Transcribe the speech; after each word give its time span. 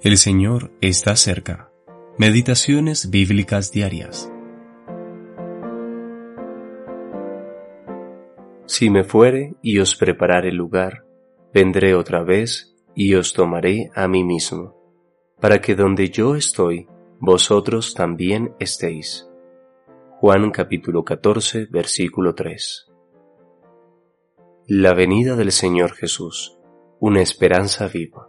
El 0.00 0.16
Señor 0.16 0.70
está 0.80 1.16
cerca. 1.16 1.72
Meditaciones 2.18 3.10
bíblicas 3.10 3.72
diarias. 3.72 4.32
Si 8.66 8.90
me 8.90 9.02
fuere 9.02 9.56
y 9.60 9.80
os 9.80 9.96
preparare 9.96 10.52
lugar, 10.52 11.04
vendré 11.52 11.96
otra 11.96 12.22
vez 12.22 12.76
y 12.94 13.16
os 13.16 13.32
tomaré 13.32 13.90
a 13.92 14.06
mí 14.06 14.22
mismo, 14.22 14.76
para 15.40 15.60
que 15.60 15.74
donde 15.74 16.10
yo 16.10 16.36
estoy, 16.36 16.86
vosotros 17.18 17.92
también 17.94 18.54
estéis. 18.60 19.28
Juan 20.20 20.52
capítulo 20.52 21.02
14, 21.02 21.66
versículo 21.72 22.36
3. 22.36 22.86
La 24.68 24.94
venida 24.94 25.34
del 25.34 25.50
Señor 25.50 25.92
Jesús, 25.94 26.56
una 27.00 27.20
esperanza 27.20 27.88
viva. 27.88 28.28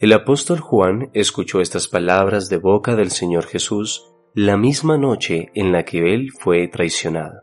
El 0.00 0.14
apóstol 0.14 0.60
Juan 0.60 1.10
escuchó 1.12 1.60
estas 1.60 1.86
palabras 1.86 2.48
de 2.48 2.56
boca 2.56 2.96
del 2.96 3.10
Señor 3.10 3.44
Jesús 3.44 4.10
la 4.32 4.56
misma 4.56 4.96
noche 4.96 5.50
en 5.54 5.72
la 5.72 5.84
que 5.84 6.14
él 6.14 6.30
fue 6.32 6.68
traicionado, 6.68 7.42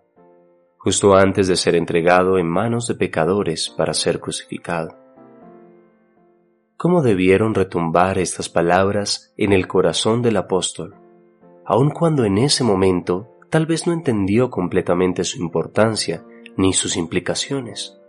justo 0.80 1.16
antes 1.16 1.48
de 1.48 1.56
ser 1.56 1.76
entregado 1.76 2.40
en 2.40 2.48
manos 2.48 2.88
de 2.88 2.96
pecadores 2.96 3.70
para 3.70 3.94
ser 3.94 4.20
crucificado. 4.20 4.98
¿Cómo 6.78 7.04
debieron 7.04 7.54
retumbar 7.54 8.18
estas 8.18 8.50
palabras 8.50 9.36
en 9.38 9.54
el 9.54 9.68
corazón 9.68 10.24
del 10.24 10.38
apóstol, 10.38 10.96
aun 11.64 11.92
cuando 11.92 12.26
en 12.26 12.40
ese 12.40 12.64
momento 12.64 13.28
tal 13.52 13.68
vez 13.68 13.86
no 13.86 13.94
entendió 13.94 14.50
completamente 14.50 15.24
su 15.26 15.40
importancia 15.40 16.26
ni 16.56 16.74
sus 16.74 16.98
implicaciones? 16.98 18.02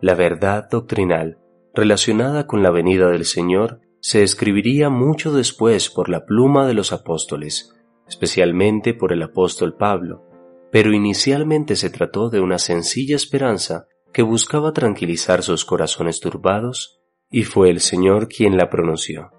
La 0.00 0.16
verdad 0.16 0.68
doctrinal 0.68 1.38
relacionada 1.74 2.46
con 2.46 2.62
la 2.62 2.70
venida 2.70 3.08
del 3.08 3.24
Señor 3.24 3.80
se 4.00 4.22
escribiría 4.22 4.90
mucho 4.90 5.32
después 5.32 5.88
por 5.88 6.08
la 6.08 6.24
pluma 6.26 6.66
de 6.66 6.74
los 6.74 6.92
apóstoles, 6.92 7.74
especialmente 8.08 8.94
por 8.94 9.12
el 9.12 9.22
apóstol 9.22 9.76
Pablo, 9.76 10.24
pero 10.70 10.92
inicialmente 10.92 11.76
se 11.76 11.90
trató 11.90 12.30
de 12.30 12.40
una 12.40 12.58
sencilla 12.58 13.16
esperanza 13.16 13.86
que 14.12 14.22
buscaba 14.22 14.72
tranquilizar 14.72 15.42
sus 15.42 15.64
corazones 15.64 16.20
turbados, 16.20 17.00
y 17.30 17.44
fue 17.44 17.70
el 17.70 17.80
Señor 17.80 18.28
quien 18.28 18.56
la 18.56 18.68
pronunció. 18.68 19.30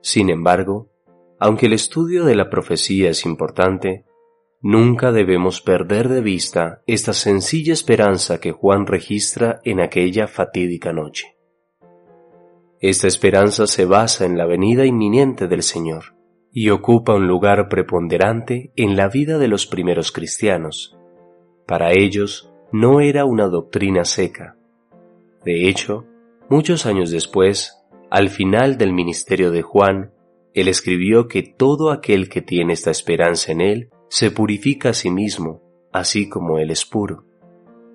Sin 0.00 0.30
embargo, 0.30 0.90
aunque 1.38 1.66
el 1.66 1.72
estudio 1.72 2.24
de 2.24 2.34
la 2.34 2.50
profecía 2.50 3.10
es 3.10 3.24
importante, 3.24 4.04
Nunca 4.64 5.10
debemos 5.10 5.60
perder 5.60 6.08
de 6.08 6.20
vista 6.20 6.82
esta 6.86 7.12
sencilla 7.12 7.72
esperanza 7.72 8.38
que 8.38 8.52
Juan 8.52 8.86
registra 8.86 9.60
en 9.64 9.80
aquella 9.80 10.28
fatídica 10.28 10.92
noche. 10.92 11.36
Esta 12.80 13.08
esperanza 13.08 13.66
se 13.66 13.86
basa 13.86 14.24
en 14.24 14.38
la 14.38 14.46
venida 14.46 14.86
inminente 14.86 15.48
del 15.48 15.64
Señor 15.64 16.14
y 16.52 16.70
ocupa 16.70 17.14
un 17.14 17.26
lugar 17.26 17.68
preponderante 17.68 18.72
en 18.76 18.96
la 18.96 19.08
vida 19.08 19.38
de 19.38 19.48
los 19.48 19.66
primeros 19.66 20.12
cristianos. 20.12 20.96
Para 21.66 21.90
ellos 21.90 22.52
no 22.70 23.00
era 23.00 23.24
una 23.24 23.48
doctrina 23.48 24.04
seca. 24.04 24.56
De 25.44 25.68
hecho, 25.68 26.06
muchos 26.48 26.86
años 26.86 27.10
después, 27.10 27.82
al 28.10 28.30
final 28.30 28.78
del 28.78 28.92
ministerio 28.92 29.50
de 29.50 29.62
Juan, 29.62 30.12
él 30.54 30.68
escribió 30.68 31.26
que 31.26 31.42
todo 31.42 31.90
aquel 31.90 32.28
que 32.28 32.42
tiene 32.42 32.74
esta 32.74 32.92
esperanza 32.92 33.50
en 33.50 33.60
él 33.60 33.90
se 34.12 34.30
purifica 34.30 34.90
a 34.90 34.92
sí 34.92 35.10
mismo, 35.10 35.62
así 35.90 36.28
como 36.28 36.58
Él 36.58 36.70
es 36.70 36.84
puro. 36.84 37.24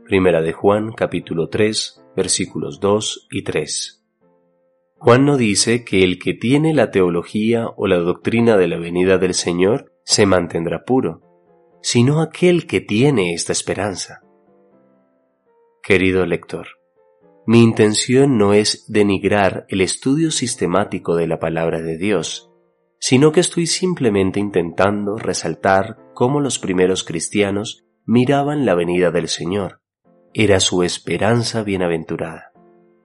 Primera 0.03 0.41
de 0.41 0.51
Juan 0.51 0.91
capítulo 0.91 1.47
3 1.47 2.05
versículos 2.15 2.79
2 2.79 3.27
y 3.29 3.43
3. 3.43 4.03
Juan 4.97 5.25
no 5.25 5.37
dice 5.37 5.85
que 5.85 6.03
el 6.03 6.17
que 6.17 6.33
tiene 6.33 6.73
la 6.73 6.89
teología 6.89 7.67
o 7.67 7.85
la 7.85 7.97
doctrina 7.97 8.57
de 8.57 8.67
la 8.67 8.79
venida 8.79 9.19
del 9.19 9.35
Señor 9.35 9.93
se 10.05 10.25
mantendrá 10.25 10.85
puro, 10.85 11.21
sino 11.83 12.19
aquel 12.19 12.65
que 12.65 12.81
tiene 12.81 13.35
esta 13.35 13.51
esperanza. 13.51 14.23
Querido 15.83 16.25
lector, 16.25 16.65
mi 17.45 17.61
intención 17.61 18.39
no 18.39 18.53
es 18.53 18.91
denigrar 18.91 19.67
el 19.69 19.81
estudio 19.81 20.31
sistemático 20.31 21.15
de 21.15 21.27
la 21.27 21.37
palabra 21.37 21.79
de 21.83 21.99
Dios, 21.99 22.51
sino 22.97 23.31
que 23.31 23.41
estoy 23.41 23.67
simplemente 23.67 24.39
intentando 24.39 25.15
resaltar 25.17 26.06
cómo 26.17 26.39
los 26.39 26.57
primeros 26.57 27.03
cristianos 27.03 27.85
miraban 28.03 28.65
la 28.65 28.73
venida 28.73 29.11
del 29.11 29.27
Señor. 29.27 29.81
Era 30.33 30.59
su 30.59 30.81
esperanza 30.81 31.61
bienaventurada. 31.61 32.53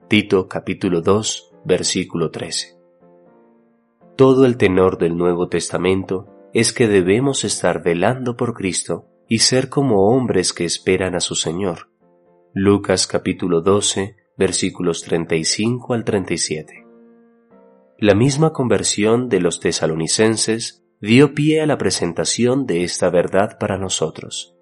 Tito 0.07 0.47
capítulo 0.47 1.01
2 1.01 1.51
versículo 1.63 2.31
13. 2.31 2.75
Todo 4.15 4.47
el 4.47 4.57
tenor 4.57 4.97
del 4.97 5.15
Nuevo 5.15 5.47
Testamento 5.47 6.25
es 6.55 6.73
que 6.73 6.87
debemos 6.87 7.43
estar 7.43 7.83
velando 7.83 8.35
por 8.35 8.55
Cristo 8.55 9.05
y 9.29 9.39
ser 9.39 9.69
como 9.69 10.07
hombres 10.07 10.51
que 10.51 10.65
esperan 10.65 11.13
a 11.13 11.19
su 11.19 11.35
Señor. 11.35 11.91
Lucas 12.55 13.05
capítulo 13.05 13.61
12 13.61 14.15
versículos 14.39 15.03
35 15.03 15.93
al 15.93 16.03
37. 16.03 16.87
La 17.99 18.15
misma 18.15 18.53
conversión 18.53 19.29
de 19.29 19.39
los 19.39 19.59
tesalonicenses 19.59 20.82
dio 21.05 21.33
pie 21.33 21.59
a 21.59 21.65
la 21.65 21.77
presentación 21.77 22.65
de 22.65 22.85
esta 22.85 23.09
verdad 23.09 23.57
para 23.59 23.77
nosotros. 23.77 24.55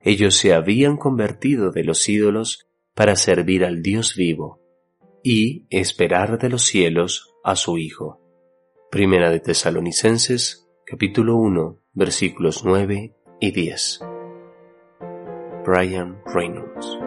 Ellos 0.00 0.34
se 0.34 0.52
habían 0.52 0.96
convertido 0.96 1.70
de 1.70 1.84
los 1.84 2.08
ídolos 2.08 2.66
para 2.96 3.14
servir 3.14 3.64
al 3.64 3.80
Dios 3.80 4.16
vivo 4.16 4.60
y 5.22 5.68
esperar 5.70 6.40
de 6.40 6.48
los 6.48 6.64
cielos 6.64 7.32
a 7.44 7.54
su 7.54 7.78
Hijo. 7.78 8.20
Primera 8.90 9.30
de 9.30 9.38
Tesalonicenses, 9.38 10.68
capítulo 10.84 11.36
1, 11.36 11.80
versículos 11.92 12.64
9 12.64 13.14
y 13.40 13.52
10. 13.52 14.00
Brian 15.64 16.20
Reynolds 16.26 16.98